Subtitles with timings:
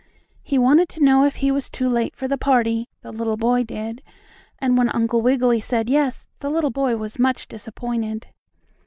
[0.41, 3.63] He wanted to know if he was too late for the party, the little boy
[3.63, 4.01] did,
[4.57, 8.25] and when Uncle Wiggily said yes, the little boy was much disappointed.